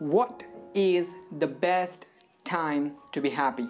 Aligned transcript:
What 0.00 0.44
is 0.76 1.16
the 1.40 1.48
best 1.48 2.06
time 2.44 2.94
to 3.10 3.20
be 3.20 3.30
happy? 3.30 3.68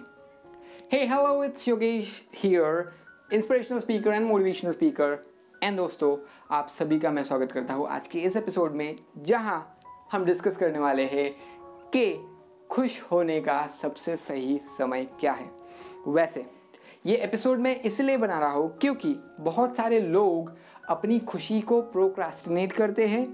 Hey, 0.87 1.07
hello, 1.07 1.41
it's 1.41 1.65
Yogesh 1.65 2.19
here, 2.31 2.93
inspirational 3.31 3.81
speaker 3.81 4.11
and 4.11 4.29
motivational 4.29 4.73
speaker. 4.73 5.17
And 5.63 5.77
दोस्तों 5.77 6.15
आप 6.55 6.67
सभी 6.69 6.99
का 6.99 7.11
मैं 7.11 7.23
स्वागत 7.23 7.51
करता 7.51 7.73
हूँ 7.73 7.87
आज 7.87 8.07
के 8.07 8.19
इस 8.19 8.37
एपिसोड 8.37 8.75
में 8.75 8.95
जहाँ 9.17 9.57
हम 10.11 10.25
डिस्कस 10.25 10.57
करने 10.57 10.79
वाले 10.79 11.05
हैं 11.05 11.29
कि 11.93 12.05
खुश 12.71 13.01
होने 13.11 13.41
का 13.41 13.61
सबसे 13.81 14.15
सही 14.17 14.57
समय 14.77 15.05
क्या 15.19 15.31
है 15.31 15.49
वैसे 16.07 16.45
ये 17.05 17.15
एपिसोड 17.15 17.59
मैं 17.59 17.79
इसलिए 17.81 18.17
बना 18.17 18.39
रहा 18.39 18.51
हूँ 18.51 18.77
क्योंकि 18.77 19.15
बहुत 19.39 19.75
सारे 19.77 19.99
लोग 19.99 20.55
अपनी 20.89 21.19
खुशी 21.19 21.61
को 21.61 21.81
प्रोक्रास्टिनेट 21.81 22.71
करते 22.71 23.07
हैं 23.07 23.27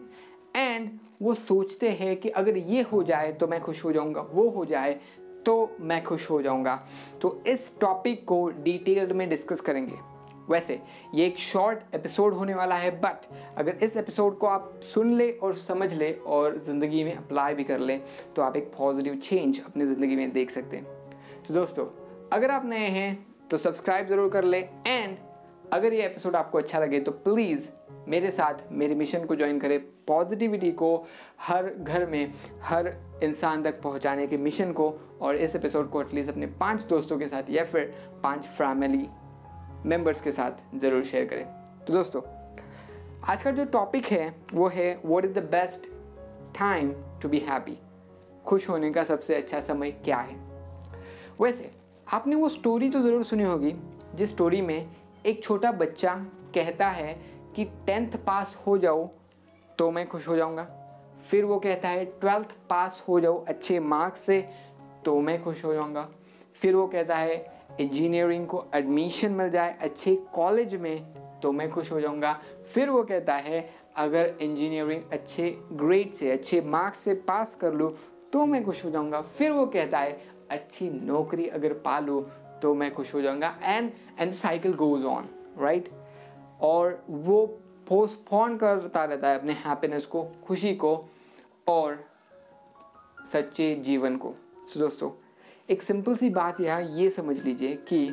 एंड 0.55 0.89
वो 1.22 1.34
सोचते 1.34 1.90
हैं 1.92 2.16
कि 2.18 2.30
अगर 2.32 2.58
ये 2.58 2.82
हो 2.84 3.04
जाए 3.04 3.32
तो 3.34 3.48
मैं 3.48 3.62
खुश 3.62 3.84
हो 3.86 3.92
जाऊँगा, 3.92 4.22
वो 4.22 4.50
हो 4.50 4.66
जाए 4.66 5.00
तो 5.46 5.78
मैं 5.82 6.04
खुश 6.04 6.30
हो 6.30 6.42
जाऊँगा। 6.42 6.76
तो 7.22 7.42
इस 7.48 7.72
टॉपिक 7.82 8.26
को 8.26 8.48
डिटेल 8.50 9.14
में 9.14 9.28
डिस्कस 9.30 9.62
करेंगे। 9.62 9.98
वैसे, 10.50 10.80
ये 11.16 11.26
एक 11.26 11.38
शॉर्ट 11.40 11.96
एपिसोड 11.96 12.34
होने 12.34 12.54
वाला 12.54 12.76
है 12.76 12.90
बट 13.02 13.26
अगर 13.58 13.78
इस 13.84 13.96
एपिसोड 13.98 14.38
को 14.38 14.48
आप 14.48 14.73
सुन 14.84 15.14
ले 15.14 15.32
और 15.34 15.54
समझ 15.56 15.94
ले 15.94 16.12
और 16.28 16.58
ज़िंदगी 16.66 17.04
में 17.04 17.12
अप्लाई 17.12 17.54
भी 17.54 17.64
कर 17.64 17.80
ले 17.80 17.98
तो 18.36 18.42
आप 18.42 18.58
एक 18.58 18.72
पॉजिटिव 18.78 19.16
चेंज 19.20 19.62
अपनी 19.66 19.86
ज़िंदगी 19.86 20.16
में 20.16 20.32
देख 20.32 20.52
सकते 20.52 20.78
हैं। 20.78 20.86
तो 21.48 21.54
दोस्तों, 21.54 21.86
अगर 22.34 22.52
आप 22.52 22.66
नए 22.66 22.88
हैं 22.90 23.26
तो 23.52 23.58
सब्सक्राइब 23.58 24.08
ज़रूर 24.08 24.30
कर 24.30 24.44
ले 24.44 24.59
एंड 24.88 25.18
अगर 25.73 25.94
ये 25.94 26.06
एपिसोड 26.06 26.36
आपको 26.36 26.58
अच्छा 26.58 26.80
लगे 26.80 27.00
तो 27.00 27.12
प्लीज़ 27.12 27.70
मेरे 28.08 28.32
साथ, 28.32 28.54
मेरे 28.72 28.95
मिशन 28.95 29.26
को 29.26 29.36
ज्वाइन 29.36 29.59
करें। 29.59 29.80
पॉजिटिविटी 30.08 30.72
को 30.72 31.08
हर 31.41 31.70
घर 31.70 32.05
में, 32.05 32.34
हर 32.64 32.94
इंसान 33.23 33.64
तक 33.64 33.81
पहुँचाने 33.81 34.28
के 34.28 34.38
मिशन 34.38 34.72
को 34.72 34.94
और 35.22 35.36
इस 35.36 35.56
एपिसोड 35.56 35.89
को 35.89 36.02
एटलीस्ट 36.02 36.31
अपने 36.31 36.45
पाँच 36.59 36.83
दोस्तों 36.83 37.17
के 37.17 37.28
साथ 37.28 37.50
या 37.50 37.64
फिर 37.66 37.94
पाँच 38.23 38.45
फैमिली 38.58 39.08
मेंबर्स 39.86 40.22
के 40.22 40.31
साथ 40.31 40.80
ज़रूर 40.80 41.03
शेयर 41.03 41.26
करें। 41.26 41.45
तो 41.86 41.94
दोस्तों, 41.94 42.22
आज 43.23 43.42
का 43.42 43.52
जो 43.52 43.66
टॉपिक 43.66 44.06
है, 44.06 44.36
वो 44.53 44.67
है 44.67 45.02
what 45.06 45.26
is 45.26 45.39
the 45.39 45.44
best 45.52 45.89
time 46.59 46.94
to 47.22 47.30
be 47.30 47.38
happy 47.38 47.78
खुश 48.45 48.70
होने 48.70 48.92
का 48.92 49.03
सबसे 49.03 49.36
अच्छा 49.36 49.59
समय 49.59 49.92
क्या 50.03 50.17
है? 50.17 50.36
वैसे, 51.42 51.72
आपने 52.08 52.36
वो 52.36 52.50
स्टोरी 52.50 52.89
तो 52.89 53.02
ज़रूर 53.02 53.23
सुनी 53.23 53.44
होगी, 53.44 53.73
जिस 54.16 54.30
स्टोरी 54.30 54.61
में 54.61 54.89
एक 55.26 55.44
छोटा 55.44 55.72
बच्चा 55.72 56.14
कहता 56.56 56.88
है 56.88 57.34
कि 57.56 57.66
टेंथ 57.86 58.17
पास 58.25 58.58
हो 58.67 58.78
जाओ 58.78 59.08
तो 59.78 59.89
मैं 59.92 60.08
खुश 60.08 60.28
हो 60.28 60.36
जाऊँगा। 60.36 60.67
फिर 61.30 61.45
वो 61.45 61.58
कहता 61.59 61.89
है 61.89 62.06
ट्वेल्थ 62.06 62.52
पास 62.70 63.03
हो 63.09 63.20
जाओ 63.20 63.44
अच्छे 63.45 63.80
मार्क्स 63.81 64.22
से 64.22 64.39
तो 65.06 65.20
मैं 65.22 65.42
खुश 65.44 65.64
हो 65.66 65.73
जाऊँगा। 65.73 66.08
फिर 66.61 66.76
वो 66.76 66.88
कहता 66.88 67.16
है 67.16 67.45
इंजीनियरिंग 67.80 68.45
को 68.48 68.64
एडमिशन 68.76 69.31
मिल 69.31 69.50
जाए 69.50 69.78
अच्छे 69.81 70.16
कॉलेज 70.33 70.76
में 70.76 71.14
तो 71.42 71.52
मैं 71.52 71.70
खुश 71.72 71.92
हो 71.92 72.00
जाऊँगा। 72.02 72.33
फिर 72.73 72.89
वो 72.89 73.03
कहता 73.03 73.33
है, 73.36 73.70
अगर 73.95 74.33
इंजीनियरिंग 74.42 75.02
अच्छे 75.14 75.50
ग्रेड 75.73 76.14
से, 76.14 76.31
अच्छे 76.31 76.61
मार्क्स 76.61 77.00
से 77.00 77.14
पास 77.28 77.56
कर 77.56 77.73
लूँ 77.73 77.89
तो 78.33 78.45
मैं 78.45 78.64
खुश 78.66 78.83
हो 78.86 78.89
जाऊँगा। 78.92 79.22
फिर 79.38 79.52
वो 79.52 79.66
कहता 79.67 80.00
है, 80.00 80.17
अच्छी 80.52 80.89
नौकरी 80.89 81.45
अगर 81.48 81.73
पा 81.86 82.00
लूँ 82.00 82.22
तो 82.61 82.73
मैं 82.73 82.94
खुश 82.94 83.14
हो 83.14 83.22
जाऊँगा। 83.22 83.56
And 83.64 83.92
and 84.20 84.33
cycle 84.33 84.73
goes 84.76 85.06
on 85.06 85.30
right 85.59 85.89
और 86.61 87.06
वो 87.09 87.45
पोस्टपोन 87.88 88.58
करता 88.58 89.06
रहता 89.06 89.30
है 89.30 89.39
अपने 89.39 89.53
हैप्पीनेस 89.53 90.06
को 90.06 90.23
खुशी 90.23 90.75
को 90.75 91.09
और 91.67 92.06
सच्चे 93.31 93.75
जीवन 93.75 94.17
को। 94.17 94.36
So, 94.70 94.78
दोस्तों 94.78 95.11
एक 95.70 95.81
सिंपल 95.81 96.16
सी 96.16 96.30
बात 96.30 96.61
यहाँ 96.61 96.81
ये 96.81 97.09
समझ 97.09 97.38
लीजिए 97.38 97.76
कि 97.76 98.08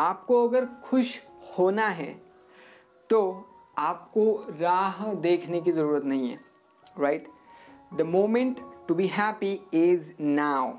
आपको 0.00 0.48
अगर 0.48 0.66
खुश 0.66 1.20
होना 1.58 1.88
है 1.88 2.22
तो 3.10 3.44
आपको 3.78 4.46
राह 4.60 5.14
देखने 5.14 5.60
की 5.60 5.72
ज़रूरत 5.72 6.04
नहीं 6.04 6.30
है 6.30 6.40
right 7.00 7.28
the 7.94 8.02
moment 8.02 8.60
to 8.88 8.94
be 8.94 9.06
happy 9.06 9.60
is 9.74 10.12
now 10.20 10.72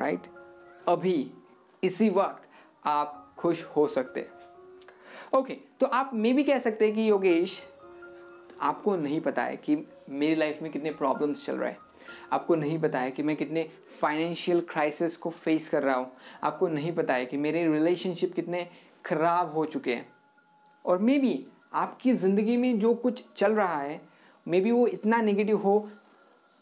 right 0.00 0.22
अभी 0.88 1.32
इसी 1.84 2.08
वक्त 2.08 2.48
आप 2.86 3.34
खुश 3.38 3.64
हो 3.64 3.86
सकते 3.86 4.28
ओके 5.34 5.54
तो 5.80 5.86
आप 5.86 6.10
मे 6.14 6.32
भी 6.32 6.44
कह 6.44 6.58
सकते 6.58 6.86
हैं 6.86 6.94
कि 6.94 7.08
योगेश, 7.10 7.66
आपको 8.60 8.96
नहीं 8.96 9.20
पता 9.20 9.42
है 9.42 9.56
कि 9.56 9.76
मेरी 10.08 10.34
लाइफ 10.34 10.62
में 10.62 10.70
कितने 10.72 10.90
प्रॉब्लम्स 10.90 11.44
चल 11.46 11.56
रहे 11.56 11.70
हैं। 11.70 11.78
आपको 12.32 12.54
नहीं 12.54 12.78
पता 12.80 12.98
है 12.98 13.10
कि 13.10 13.22
मैं 13.22 13.36
कितने 13.36 13.68
फाइनेंशियल 14.00 14.60
क्राइसिस 14.60 15.16
को 15.16 15.30
फेस 15.30 15.68
कर 15.68 15.82
रहा 15.82 15.96
हूँ। 15.96 16.10
आपको 16.42 16.68
नहीं 16.68 16.92
पता 16.92 17.14
है 17.14 17.26
कि 17.26 17.36
मेरे 17.36 17.66
रिलेशनशिप 17.72 18.34
कितने 18.34 18.66
खराब 19.06 19.52
हो 19.52 19.64
चुके 19.64 19.94
हैं। 19.94 20.06
और 20.84 20.98
मे 20.98 21.18
बी 21.18 21.46
आपकी 21.74 22.12
ज़िंदगी 22.12 22.56
में 22.56 22.76
जो 22.78 22.94
कुछ 22.94 23.22
चल 23.36 23.52
रहा 23.52 23.76
है 23.76 24.00
मे 24.46 24.60
बी 24.60 24.70
वो 24.70 24.86
इतना 24.86 25.20
नेगेटिव 25.20 25.56
हो, 25.56 25.88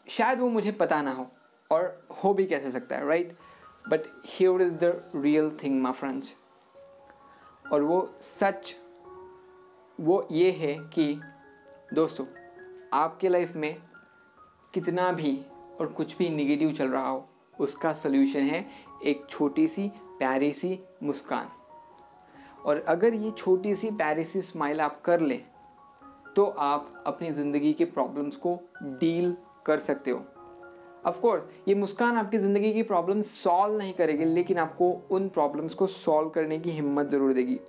शायद 0.07 0.39
वो 0.39 0.49
मुझे 0.49 0.71
पता 0.71 1.01
ना 1.01 1.11
हो 1.11 1.27
और 1.71 2.07
हो 2.23 2.33
भी 2.33 2.45
कैसे 2.45 2.71
सकता 2.71 2.95
है 2.95 3.07
right 3.07 3.35
but 3.89 4.07
here 4.25 4.61
is 4.61 4.73
the 4.73 5.11
real 5.15 5.51
thing 5.63 5.81
my 5.81 5.93
friends 5.93 6.35
और 7.73 7.81
वो 7.81 7.99
सच, 8.41 8.75
वो 9.99 10.27
ये 10.31 10.51
है 10.51 10.73
कि 10.93 11.19
दोस्तों, 11.93 12.25
आपके 12.93 13.29
लाइफ 13.29 13.55
में 13.55 13.75
कितना 14.73 15.11
भी 15.11 15.39
और 15.79 15.87
कुछ 15.87 16.17
भी 16.17 16.29
निगेटिव 16.29 16.71
चल 16.71 16.89
रहा 16.89 17.07
हो, 17.07 17.27
उसका 17.59 17.93
सोल्यूशन 17.93 18.41
है 18.41 18.65
एक 19.05 19.25
छोटी 19.29 19.67
सी 19.67 19.87
प्यारी 20.17 20.51
सी 20.53 20.79
मुस्कान। 21.03 21.49
और 22.65 22.83
अगर 22.87 23.13
ये 23.13 23.31
छोटी 23.31 23.75
सी 23.75 23.91
प्यारी 23.91 24.23
सी 24.23 24.41
स्माइल 24.41 24.81
आप 24.81 25.01
कर 25.01 25.21
लें 25.21 25.41
तो 26.35 26.45
आप 26.45 27.03
अपनी 27.07 27.31
ज़िंदगी 27.31 27.73
के 27.73 27.85
प्रॉब्लम्स 27.85 28.35
को 28.35 28.59
डील 28.83 29.35
कर 29.65 29.79
सकते 29.79 30.11
हो। 30.11 30.25
ऑफ़ 31.05 31.21
कोर्स 31.21 31.47
ये 31.67 31.75
मुस्कान 31.75 32.17
आपकी 32.17 32.37
ज़िंदगी 32.37 32.73
की 32.73 32.83
प्रॉब्लम 32.83 33.21
सॉल्व 33.21 33.77
नहीं 33.77 33.93
करेगी, 33.93 34.25
लेकिन 34.25 34.57
आपको 34.57 35.01
उन 35.11 35.29
प्रॉब्लम्स 35.29 35.73
को 35.73 35.87
सॉल्व 35.87 36.29
करने 36.29 36.59
की 36.59 36.71
हिम्मत 36.71 37.07
ज़रूर 37.07 37.33
देगी 37.33 37.59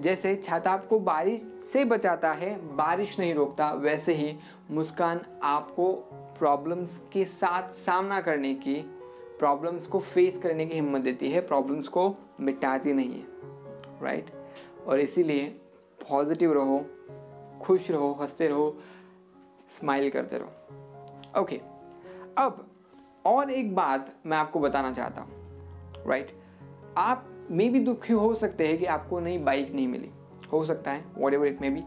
जैसे 0.00 0.36
छाता 0.36 0.70
आपको 0.70 0.98
बारिश 1.00 1.44
से 1.72 1.84
बचाता 1.84 2.32
है, 2.32 2.76
बारिश 2.76 3.18
नहीं 3.20 3.34
रोकता, 3.34 3.72
वैसे 3.72 4.14
ही 4.14 4.36
मुस्कान 4.70 5.20
आपको 5.42 5.92
प्रॉब्लम्स 6.38 6.90
के 7.12 7.24
साथ 7.24 7.72
सामना 7.72 8.20
करने 8.20 8.54
की 8.54 8.74
प्रॉब्लम्स 9.38 9.86
को 9.86 10.00
फेस 10.00 10.38
करने 10.38 10.66
की 10.66 10.74
हिम्मत 10.74 11.00
देती 11.00 11.30
है 11.30 11.40
प्रॉब्लम्स 11.40 11.88
को 11.88 12.14
मिटाती 12.40 12.92
नहीं 12.92 13.12
है 13.12 13.26
राइट 14.02 14.26
right? 14.26 14.88
और 14.88 15.00
इसीलिए 15.00 15.44
पॉजिटिव 16.10 16.52
रहो, 16.52 16.86
खुश 17.62 17.90
रहो, 17.90 18.12
हँसते 18.20 18.48
रहो 18.48 18.76
स्माइल 19.68 20.10
करते 20.10 20.38
रहो 20.38 21.40
ओके 21.40 21.56
okay. 21.56 21.69
अब 22.40 22.66
और 23.26 23.50
एक 23.50 23.74
बात 23.74 24.14
मैं 24.26 24.36
आपको 24.36 24.60
बताना 24.60 24.92
चाहता 24.92 25.22
हूँ 25.22 26.04
राइट 26.06 26.30
आप 26.98 27.26
मे 27.50 27.68
भी 27.68 27.80
दुखी 27.80 28.12
हो 28.12 28.34
सकते 28.34 28.66
हैं 28.68 28.78
कि 28.78 28.84
आपको 28.86 29.20
नई 29.20 29.38
बाइक 29.38 29.72
नहीं 29.74 29.88
मिली। 29.88 30.10
हो 30.52 30.64
सकता 30.64 30.90
है 30.90 31.04
what 31.18 31.34
ever 31.34 31.46
it 31.46 31.60
may 31.62 31.68
B 31.68 31.82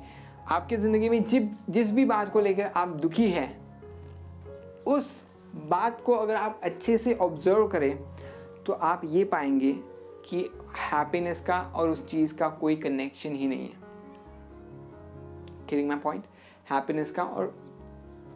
आपकी 0.47 0.77
ज़िंदगी 0.77 1.09
में 1.09 1.23
जिस 1.23 1.43
जिस 1.69 1.91
भी 1.91 2.05
बात 2.05 2.31
को 2.33 2.39
लेकर 2.39 2.71
आप 2.75 2.87
दुखी 2.87 3.29
हैं, 3.29 3.49
उस 4.83 5.23
बात 5.69 6.01
को 6.01 6.13
अगर 6.13 6.35
आप 6.35 6.59
अच्छे 6.63 6.97
से 6.97 7.13
ऑब्ज़र्व 7.13 7.67
करें 7.67 7.97
तो 8.65 8.73
आप 8.73 9.01
ये 9.05 9.23
पाएँगे 9.23 9.73
कि 10.25 10.39
हैप्पीनेस 10.81 11.41
का 11.41 11.59
और 11.75 11.89
उस 11.89 12.07
चीज़ 12.07 12.33
का 12.35 12.49
कोई 12.49 12.75
कनेक्शन 12.75 13.35
ही 13.35 13.47
नहीं 13.47 13.67
है। 13.67 13.81
माई 15.87 15.97
पॉइंट 15.97 16.23
हैप्पीनेस 16.71 17.11
का 17.11 17.23
और 17.23 17.62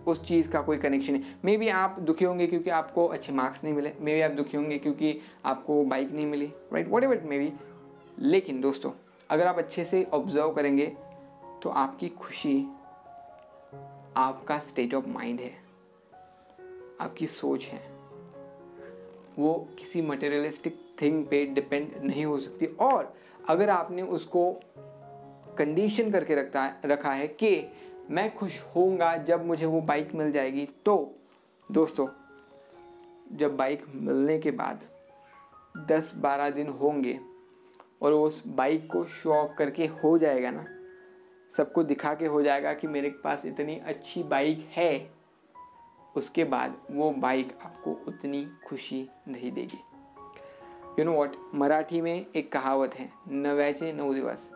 उस 0.08 0.24
चीज़ 0.26 0.50
का 0.50 0.62
कोई 0.62 0.78
कनेक्शन 0.78 1.16
है 1.16 1.36
मे 1.46 1.58
बी 1.58 1.68
आप 1.70 2.00
दुखी 2.00 2.26
होंगे 2.26 2.48
क्योंकि 2.48 2.70
आपको 2.70 3.06
अच्छे 3.08 3.34
मार्क्स 3.34 3.64
नहीं 3.64 3.74
मिले। 3.74 3.92
मे 4.02 4.14
बी 4.16 4.22
आप 4.22 4.32
दुखी 4.32 4.58
होंगे 4.58 4.78
क्योंकि 4.78 5.20
आपको 5.46 5.84
बाइक 5.84 6.12
नहीं 6.12 6.26
मिली 6.26 6.52
right 6.74 6.90
what 6.90 7.04
ever 7.04 7.22
may 7.24 7.40
be 7.40 7.54
लेकिन 8.20 8.62
दोस्तों, 8.62 8.92
अगर 9.30 9.48
आप 9.48 9.58
अच्छे 9.58 9.86
से 9.86 10.04
ऑब्ज़र्व 10.14 10.52
करेंगे 10.52 10.86
तो 11.64 11.70
आपकी 11.70 12.10
खुशी, 12.10 12.68
आपका 14.18 14.58
स्टेट 14.60 14.94
ऑफ़ 14.94 15.08
माइंड 15.08 15.40
है। 15.40 15.52
आपकी 17.02 17.28
सोच 17.28 17.66
है। 17.66 17.82
वो 19.40 19.54
किसी 19.80 20.02
मटेरियलिस्टिक 20.02 20.80
थिंग 21.02 21.26
पे 21.26 21.46
डिपेंड 21.46 21.92
नहीं 22.04 22.26
हो 22.26 22.40
सकती। 22.40 22.66
और 22.66 23.14
अगर 23.50 23.70
आपने 23.70 24.02
उसको 24.02 24.52
कंडीशन 25.58 26.12
करके 26.12 26.36
रखता 26.36 26.64
है, 26.64 26.80
रखा 26.86 27.12
है 27.12 27.28
कि 27.28 27.72
मैं 28.12 28.34
खुश 28.36 28.62
होऊँगा 28.76 29.16
जब 29.18 29.46
मुझे 29.46 29.66
वो 29.66 29.82
बाइक 29.82 30.14
मिल 30.16 30.32
जाएगी। 30.32 30.66
तो 30.86 31.16
दोस्तों, 31.70 32.08
जब 33.34 33.56
बाइक 33.58 33.84
मिलने 33.96 34.38
के 34.40 34.52
बाद 34.52 34.82
10-12 35.90 36.50
दिन 36.50 36.68
होंगे 36.72 37.20
और 38.02 38.14
उस 38.14 38.42
बाइक 38.48 38.88
को 38.92 39.04
शो 39.06 39.34
ऑफ़ 39.34 39.56
करके 39.58 39.86
हो 40.04 40.18
जाएगा 40.18 40.52
ना, 40.52 40.66
सबको 41.58 41.84
दिखा 41.84 42.14
के 42.14 42.26
हो 42.26 42.42
जाएगा 42.42 42.74
कि 42.74 42.88
मेरे 42.88 43.10
पास 43.24 43.46
इतनी 43.46 43.78
अच्छी 43.78 44.24
बाइक 44.24 44.68
है, 44.72 45.10
उसके 46.16 46.44
बाद 46.44 46.78
वो 46.92 47.12
बाइक 47.12 47.58
आपको 47.64 48.00
उतनी 48.08 48.46
खुशी 48.68 49.08
नहीं 49.28 49.52
देगी। 49.52 49.80
यू 51.00 51.06
नो 51.06 51.14
वॉट 51.14 51.36
मराठी 51.56 52.02
में 52.02 52.26
एक 52.36 52.52
कहावत 52.52 52.96
है, 52.96 53.10
नवैचे 53.28 53.92
नौ 53.94 54.14
दिवस। 54.14 54.52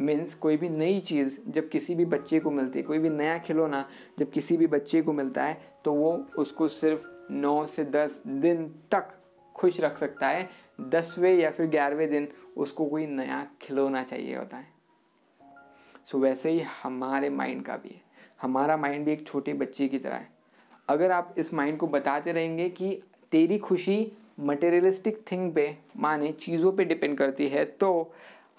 मीन्स 0.00 0.34
कोई 0.34 0.56
भी 0.56 0.68
नई 0.68 1.00
चीज़ 1.00 1.40
जब 1.48 1.68
किसी 1.68 1.94
भी 1.94 2.04
बच्चे 2.04 2.40
को 2.40 2.50
मिलती 2.50 2.78
है 2.78 2.84
कोई 2.84 2.98
भी 2.98 3.10
नया 3.10 3.38
खिलौना 3.38 3.88
जब 4.18 4.30
किसी 4.30 4.56
भी 4.56 4.66
बच्चे 4.66 5.02
को 5.02 5.12
मिलता 5.12 5.44
है 5.44 5.72
तो 5.84 5.92
वो 5.92 6.26
उसको 6.38 6.68
सिर्फ़ 6.68 7.32
नौ 7.32 7.66
से 7.66 7.84
दस 7.84 8.22
दिन 8.26 8.66
तक 8.90 9.08
खुश 9.54 9.80
रख 9.80 9.98
सकता 9.98 10.28
है। 10.28 10.50
दसवें 10.80 11.34
या 11.34 11.50
फिर 11.50 11.66
ग्यारहवें 11.66 12.10
दिन 12.10 12.28
उसको 12.56 12.86
कोई 12.86 13.06
नया 13.06 13.46
खिलौना 13.62 14.02
चाहिए 14.02 14.36
होता 14.36 14.56
है। 14.56 14.66
सो 16.06 16.18
so, 16.18 16.24
वैसे 16.24 16.50
ही 16.50 16.60
हमारे 16.82 17.30
माइंड 17.30 17.64
का 17.64 17.76
भी 17.76 17.88
है। 17.88 18.02
हमारा 18.42 18.76
माइंड 18.76 19.04
भी 19.04 19.12
एक 19.12 19.26
छोटे 19.26 19.52
बच्चे 19.52 19.88
की 19.88 19.98
तरह 19.98 20.14
है। 20.14 20.28
अगर 20.88 21.10
आप 21.10 21.34
इस 21.38 21.54
माइंड 21.54 21.78
को 21.78 21.86
बताते 21.86 22.32
रहेंगे 22.32 22.68
कि 22.68 23.02
तेरी 23.32 23.58
खुशी 23.58 24.12
मटेरियलिस्टिक 24.40 25.24
थिंग 25.32 25.54
पे 25.54 25.76
माने 25.96 26.32
चीज़ों 26.32 26.72
पे 26.72 26.84
डिपेंड 26.84 27.18
करती 27.18 27.48
है 27.48 27.64
तो 27.64 28.12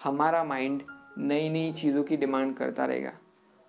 हमारा 0.03 0.43
माइंड 0.43 0.83
नई 1.17 1.49
नई 1.49 1.73
चीज़ों 1.73 2.03
की 2.03 2.17
डिमांड 2.17 2.55
करता 2.57 2.85
रहेगा। 2.85 3.13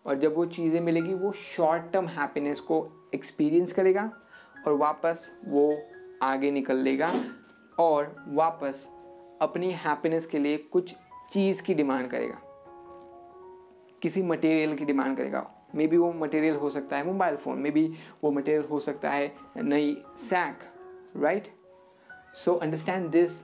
और 0.06 0.18
जब 0.18 0.34
वो 0.36 0.46
चीज़ें 0.46 0.80
मिलेगी, 0.80 1.14
वो 1.14 1.32
शॉर्ट 1.32 1.92
टर्म 1.92 2.06
हैप्पीनेस 2.06 2.60
को 2.60 3.10
एक्सपीरियंस 3.14 3.72
करेगा 3.72 4.10
और 4.66 4.72
वापस 4.72 5.30
वो 5.44 5.78
आगे 6.22 6.50
निकल 6.50 6.76
लेगा 6.76 7.12
और 7.78 8.24
वापस 8.28 8.88
अपनी 9.42 9.70
हैप्पीनेस 9.70 10.26
के 10.26 10.38
लिए 10.38 10.56
कुछ 10.58 10.94
चीज़ 11.30 11.62
की 11.62 11.74
डिमांड 11.74 12.10
करेगा। 12.10 12.38
किसी 14.02 14.22
मटेरियल 14.22 14.76
की 14.76 14.84
डिमांड 14.84 15.16
करेगा। 15.16 15.50
मे 15.74 15.86
बी 15.86 15.96
वो 15.96 16.12
मटेरियल 16.12 16.56
हो 16.56 16.70
सकता 16.70 16.96
है 16.96 17.06
मोबाइल 17.06 17.36
फ़ोन 17.36 17.58
मे 17.58 17.70
बी 17.70 17.94
वो 18.24 18.30
मटेरियल 18.30 18.64
हो 18.64 18.78
सकता 18.80 19.10
है 19.10 19.34
नई 19.56 20.02
सैक 20.16 20.58
राइट 21.16 21.48
सो 22.34 22.54
अंडरस्टैंड 22.54 23.10
दिस 23.10 23.42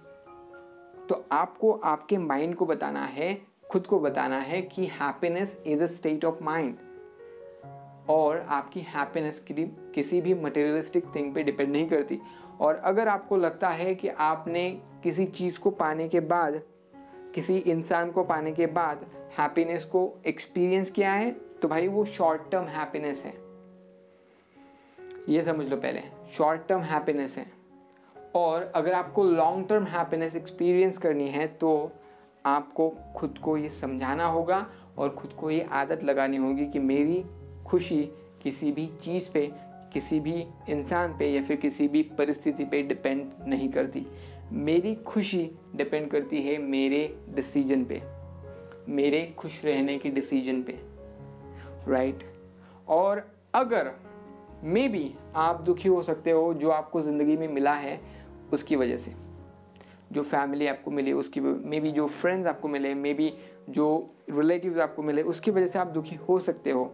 तो 1.09 1.25
आपको 1.33 1.73
आपके 1.73 2.19
माइंड 2.19 2.55
को 2.55 2.67
बताना 2.67 3.05
है 3.05 3.50
खुद 3.71 3.87
को 3.87 3.99
बताना 4.01 4.39
है 4.39 4.61
कि 4.63 4.85
happiness 4.85 5.57
is 5.67 5.83
a 5.83 5.87
state 5.87 6.25
of 6.25 6.43
mind 6.45 6.77
और 8.11 8.39
आपकी 8.49 8.81
हैप्पीनेस 8.81 9.45
किसी 9.51 10.21
भी 10.21 10.35
मटेरियलिस्टिक 10.35 11.05
थिंग 11.15 11.35
पे 11.35 11.43
डिपेंड 11.43 11.71
नहीं 11.73 11.89
करती। 11.89 12.19
और 12.61 12.75
अगर 12.75 13.09
आपको 13.09 13.37
लगता 13.37 13.69
है 13.69 13.95
कि 13.95 14.09
आपने 14.09 14.71
किसी 15.03 15.27
चीज़ 15.27 15.59
को 15.59 15.71
पाने 15.71 16.09
के 16.09 16.21
बाद, 16.21 16.61
किसी 17.35 17.57
इंसान 17.57 18.11
को 18.11 18.25
पाने 18.25 18.53
के 18.53 18.67
बाद 18.67 19.07
हैप्पीनेस 19.39 19.85
को 19.85 20.03
एक्सपीरियंस 20.27 20.91
किया 20.91 21.13
है 21.13 21.31
तो 21.63 21.69
भाई 21.69 21.89
वो 21.89 22.05
शॉर्ट 22.05 22.51
टर्म 22.51 22.65
हैप्पीनेस 22.65 23.25
है। 23.25 23.35
ये 25.29 25.43
समझ 25.43 25.67
लो 25.67 25.77
पहले 25.77 26.03
शॉर्ट 26.33 26.67
टर्म 26.69 26.81
हैप्पीनेस 26.81 27.37
है। 27.39 27.47
और 28.35 28.73
अगर 28.75 28.93
आपको 28.93 29.25
लॉन्ग 29.25 29.69
टर्म 29.69 29.85
हैप्पीनेस 29.87 30.37
एक्सपीरियंस 30.37 30.99
करनी 30.99 31.29
है 31.29 31.47
तो 31.47 31.93
आपको 32.47 32.89
खुद 33.17 33.39
को 33.39 33.57
ये 33.57 33.69
समझाना 33.71 34.27
होगा 34.27 34.67
और 34.99 35.09
खुद 35.09 35.33
को 35.33 35.51
ये 35.51 35.67
आदत 35.73 36.05
लगानी 36.05 36.37
होगी 36.37 36.67
कि 36.67 36.79
मेरी 36.79 37.25
खुशी 37.67 38.03
किसी 38.43 38.73
भी 38.73 38.87
चीज़ 39.01 39.31
पे, 39.31 39.47
किसी 39.93 40.21
भी 40.21 40.35
इंसान 40.69 41.17
पे 41.19 41.31
या 41.31 41.43
फिर 41.43 41.57
किसी 41.57 41.89
भी 41.89 42.03
परिस्थिति 42.19 42.65
पे 42.65 42.83
डिपेंड 42.83 43.31
नहीं 43.47 43.69
करती। 43.69 44.05
मेरी 44.53 44.95
खुशी 45.07 45.51
डिपेंड 45.77 46.11
करती 46.11 46.43
है 46.43 46.59
मेरे 46.59 47.03
डिसीज़न 47.29 47.85
पे, 47.85 48.03
मेरे 48.89 49.23
खुश 49.39 49.65
रहने 49.65 49.99
के 49.99 50.11
डिसीज़न 50.11 50.63
पे 50.63 50.79
राइट 51.89 52.25
और 52.89 53.27
अगर 53.55 53.91
मे 54.65 54.89
बी 54.89 55.13
आप 55.37 55.61
दुखी 55.61 55.89
हो 55.89 56.03
सकते 56.03 56.31
हो 56.31 56.53
जो 56.55 56.71
आपको 56.71 57.01
ज़िंदगी 57.03 57.37
में 57.37 57.49
मिला 57.49 57.75
है 57.75 58.01
उसकी 58.53 58.77
वजह 58.77 58.97
से। 58.97 59.15
जो 60.13 60.23
फैमिली 60.23 60.67
आपको 60.67 60.91
मिले, 60.91 61.13
उसकी 61.13 61.41
मे 61.41 61.81
बी 61.81 61.91
जो 61.93 62.07
फ्रेंड्स 62.07 62.47
आपको 62.47 62.69
मिले 62.69 62.95
मे 62.95 63.15
बी 63.15 63.33
जो 63.69 64.15
रिलेटिव 64.31 64.81
आपको 64.83 65.03
मिले, 65.03 65.23
उसकी 65.23 65.51
वजह 65.51 65.67
से 65.67 65.79
आप 65.79 65.87
दुखी 65.87 66.17
हो 66.29 66.39
सकते 66.39 66.71
हो। 66.71 66.85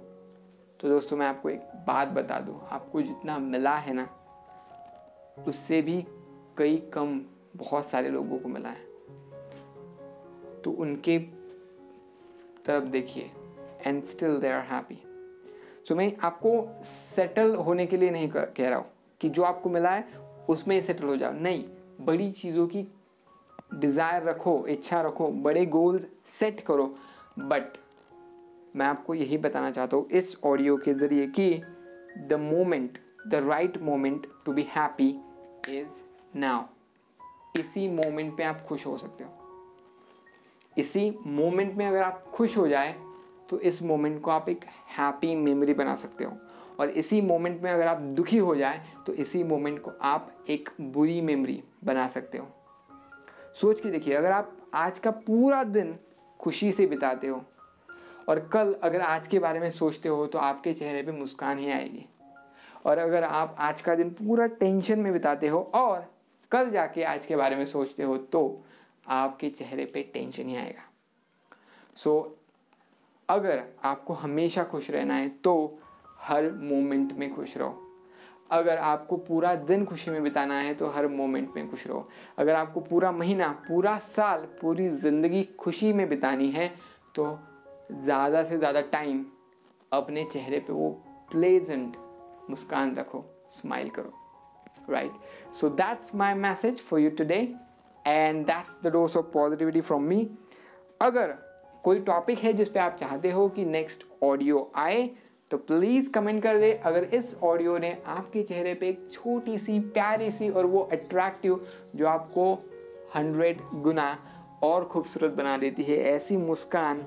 तो 0.80 0.88
दोस्तों, 0.88 1.16
मैं 1.16 1.26
आपको 1.26 1.50
एक 1.50 1.60
बात 1.86 2.08
बता 2.08 2.38
दूँ। 2.40 2.60
आपको 2.70 3.00
जितना 3.00 3.38
मिला 3.38 3.74
है 3.76 3.92
ना, 3.94 4.08
उससे 5.48 5.80
भी 5.82 6.04
कई 6.58 6.76
कम 6.94 7.20
बहुत 7.56 7.86
सारे 7.86 8.08
लोगों 8.08 8.38
को 8.38 8.48
मिला 8.48 8.68
है। 8.68 8.84
तो 10.62 10.70
उनके 10.70 11.18
तरफ़ 12.66 12.84
देखिए 12.84 13.30
and 13.86 14.04
still 14.04 14.38
they 14.38 14.48
are 14.48 14.62
happy 14.62 15.02
so 15.88 15.94
मैं 15.94 16.12
आपको 16.16 16.50
सेटल 17.16 17.54
होने 17.54 17.86
के 17.86 17.96
लिए 17.96 18.10
नहीं 18.10 18.28
कह 18.28 18.68
रहा 18.68 18.78
हूँ 18.78 18.86
कि 19.20 19.28
जो 19.28 19.42
आपको 19.42 19.70
मिला 19.70 19.90
है, 19.90 20.04
उसमें 20.48 20.80
सेटल 20.80 21.04
हो 21.04 21.16
जाओ। 21.16 21.32
नहीं, 21.32 21.64
बड़ी 22.00 22.30
चीज़ों 22.32 22.66
की 22.66 22.86
डिज़ायर 23.70 24.22
रखो, 24.22 24.64
इच्छा 24.68 25.00
रखो, 25.00 25.28
बड़े 25.28 25.64
गोल 25.66 26.04
सेट 26.38 26.60
करो। 26.60 26.94
बट 27.38 27.76
मैं 28.76 28.86
आपको 28.86 29.14
यही 29.14 29.38
बताना 29.38 29.70
चाहता 29.70 29.96
हूँ 29.96 30.08
इस 30.10 30.36
ऑडियो 30.44 30.76
के 30.76 30.94
ज़रिए 30.94 31.26
कि 31.28 31.50
the 32.28 32.38
moment 32.40 32.98
the 33.28 33.34
right 33.46 33.80
moment 33.82 34.26
to 34.44 34.52
be 34.52 34.62
happy 34.70 35.08
is 35.70 36.02
now 36.38 36.64
इसी 37.58 37.88
मोमेंट 37.88 38.36
पे 38.36 38.44
आप 38.44 38.62
खुश 38.62 38.86
हो 38.86 38.96
सकते 38.98 39.24
हो। 39.24 39.30
इसी 40.76 41.10
मोमेंट 41.26 41.74
में 41.74 41.86
अगर 41.86 42.02
आप 42.02 42.24
खुश 42.34 42.56
हो 42.56 42.66
जाए 42.68 42.94
तो 43.50 43.60
इस 43.60 43.82
मोमेंट 43.82 44.20
को 44.22 44.30
आप 44.30 44.48
एक 44.48 44.64
हैप्पी 44.98 45.34
मेमोरी 45.34 45.74
बना 45.74 45.94
सकते 45.96 46.24
हो। 46.24 46.32
और 46.80 46.90
इसी 46.90 47.20
मोमेंट 47.20 47.62
में 47.62 47.70
अगर 47.70 47.86
आप 47.86 48.00
दुखी 48.00 48.38
हो 48.38 48.54
जाए 48.56 48.84
तो 49.06 49.12
इसी 49.14 49.42
मोमेंट 49.44 49.80
को 49.82 49.92
आप 50.02 50.30
एक 50.48 50.70
बुरी 50.80 51.20
मेमोरी 51.20 51.62
बना 51.84 52.06
सकते 52.08 52.38
हो। 52.38 52.48
सोच 53.56 53.80
के 53.80 53.90
देखिए 53.90 54.14
अगर 54.14 54.32
आप 54.32 54.56
आज 54.74 54.98
का 54.98 55.10
पूरा 55.10 55.62
दिन 55.64 55.96
खुशी 56.40 56.72
से 56.72 56.86
बिताते 56.86 57.26
हो 57.26 57.44
और 58.28 58.38
कल 58.52 58.74
अगर 58.82 59.00
आज 59.00 59.28
के 59.28 59.38
बारे 59.38 59.60
में 59.60 59.70
सोचते 59.70 60.08
हो 60.08 60.26
तो 60.26 60.38
आपके 60.38 60.72
चेहरे 60.72 61.02
पे 61.02 61.12
मुस्कान 61.12 61.58
ही 61.58 61.70
आएगी। 61.70 62.04
और 62.86 62.98
अगर 62.98 63.24
आप 63.24 63.54
आज 63.58 63.80
का 63.82 63.94
दिन 63.94 64.10
पूरा 64.10 64.46
टेंशन 64.46 64.98
में 64.98 65.12
बिताते 65.12 65.48
हो 65.48 65.60
और 65.74 66.06
कल 66.52 66.70
जाके 66.70 67.02
आज 67.04 67.26
के 67.26 67.36
बारे 67.36 67.56
में 67.56 67.64
सोचते 67.66 68.02
हो 68.02 68.16
तो 68.16 68.64
आपके 69.06 69.50
चेहरे 69.50 69.84
पे 69.84 70.02
टेंशन 70.14 70.48
ही 70.48 70.56
आएगा। 70.56 70.82
सो 71.96 72.20
so, 72.20 72.30
अगर 73.28 73.64
आपको 73.84 74.14
हमेशा 74.14 74.64
खुश 74.64 74.90
रहना 74.90 75.14
है 75.14 75.28
तो 75.28 75.78
हर 76.18 76.50
मोमेंट 76.52 77.12
में 77.12 77.34
खुश 77.34 77.56
रहो। 77.56 77.85
अगर 78.50 78.78
आपको 78.78 79.16
पूरा 79.18 79.54
दिन 79.54 79.84
खुशी 79.84 80.10
में 80.10 80.22
बिताना 80.22 80.58
है 80.60 80.74
तो 80.74 80.88
हर 80.88 81.06
मोमेंट 81.08 81.54
में 81.56 81.68
खुश 81.70 81.86
रहो। 81.86 82.06
अगर 82.38 82.54
आपको 82.54 82.80
पूरा 82.80 83.10
महीना, 83.12 83.48
पूरा 83.68 83.96
साल, 83.98 84.40
पूरी 84.60 84.88
ज़िंदगी 84.90 85.42
खुशी 85.58 85.92
में 85.92 86.08
बितानी 86.08 86.50
है 86.50 86.68
तो 87.14 87.26
ज़्यादा 87.94 88.42
से 88.44 88.58
ज़्यादा 88.58 88.80
टाइम 88.92 89.24
अपने 89.92 90.24
चेहरे 90.32 90.58
पे 90.60 90.72
वो 90.72 90.90
प्लेजेंट 91.32 91.96
मुस्कान 92.50 92.94
रखो 92.96 93.24
स्माइल 93.52 93.88
करो। 93.90 94.12
Right 94.90 95.52
so 95.54 95.68
that's 95.70 96.14
my 96.14 96.34
message 96.36 96.80
for 96.80 97.00
you 97.00 97.10
today 97.12 97.38
and 98.04 98.44
that's 98.46 98.76
the 98.82 98.92
dose 98.92 99.16
of 99.16 99.26
positivity 99.32 99.80
from 99.80 100.02
me 100.04 100.28
अगर 101.00 101.36
कोई 101.84 102.00
टॉपिक 102.02 102.38
है 102.38 102.52
जिस 102.52 102.68
पे 102.68 102.80
आप 102.80 102.96
चाहते 102.96 103.30
हो 103.30 103.48
कि 103.48 103.64
नेक्स्ट 103.64 104.04
ऑडियो 104.24 104.70
आए 104.76 105.08
तो 105.50 105.56
प्लीज़ 105.58 106.10
कमेंट 106.10 106.42
कर 106.42 106.56
दे। 106.58 106.72
अगर 106.84 107.04
इस 107.04 107.34
ऑडियो 107.42 107.76
ने 107.78 107.96
आपके 108.06 108.42
चेहरे 108.42 108.74
पे 108.74 108.88
एक 108.88 109.10
छोटी 109.12 109.58
सी, 109.58 109.78
प्यारी 109.80 110.30
सी 110.30 110.48
और 110.48 110.66
वो 110.66 110.80
अट्रैक्टिव 110.82 111.66
जो 111.96 112.06
आपको 112.06 112.52
हंड्रेड 113.14 113.60
गुना 113.74 114.16
और 114.62 114.84
खूबसूरत 114.84 115.32
बना 115.32 115.56
देती 115.58 115.82
है, 115.82 115.98
ऐसी 116.06 116.36
मुस्कान 116.36 117.02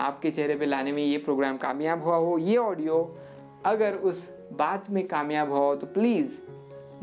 आपके 0.00 0.30
चेहरे 0.30 0.56
पे 0.56 0.66
लाने 0.66 0.92
में 0.92 1.02
ये 1.02 1.18
प्रोग्राम 1.18 1.56
कामयाब 1.56 2.02
हुआ 2.04 2.16
हो, 2.16 2.36
ये 2.38 2.56
ऑडियो 2.56 3.14
अगर 3.66 3.94
उस 3.94 4.28
बात 4.52 4.90
में 4.90 5.06
कामयाब 5.08 5.52
हुआ 5.52 5.58
हो 5.58 5.74
तो 5.76 5.86
प्लीज़ 5.86 6.40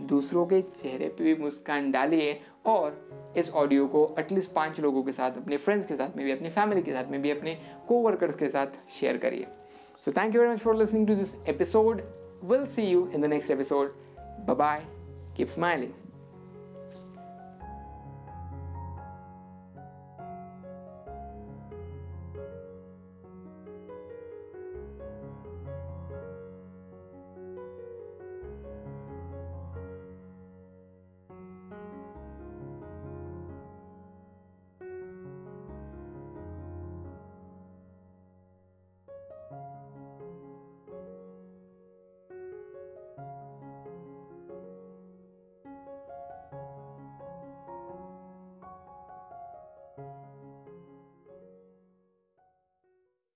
दूसरों 0.05 0.45
के 0.45 0.61
चेहरे 0.61 1.07
पे 1.07 1.23
भी 1.23 1.35
मुस्कान 1.43 1.91
डालिए 1.91 2.39
और 2.65 3.33
इस 3.37 3.49
ऑडियो 3.51 3.87
को 3.87 4.03
एटलीस्ट 4.19 4.51
पाँच 4.51 4.79
लोगों 4.79 5.03
के 5.03 5.11
साथ, 5.11 5.31
अपने 5.31 5.57
फ्रेंड्स 5.57 5.85
के 5.85 5.95
साथ 5.95 6.17
में 6.17 6.25
भी, 6.25 6.31
अपनी 6.31 6.49
फैमिली 6.49 6.81
के 6.81 6.91
साथ 6.91 7.11
में 7.11 7.21
भी, 7.21 7.31
अपने 7.31 7.55
कोवर्कर्स 7.87 8.35
के 8.35 8.49
साथ 8.49 8.79
शेयर 8.99 9.17
करिए। 9.17 9.47
So 10.01 10.11
thank 10.11 10.33
you 10.33 10.39
very 10.39 10.51
much 10.51 10.61
for 10.61 10.75
listening 10.75 11.05
to 11.07 11.15
this 11.15 11.35
episode. 11.45 12.03
We'll 12.41 12.65
see 12.65 12.87
you 12.87 13.07
in 13.13 13.21
the 13.21 13.27
next 13.27 13.51
episode. 13.51 13.91
Bye 14.47 14.55
bye. 14.55 14.83
Keep 15.35 15.51
smiling. 15.51 15.93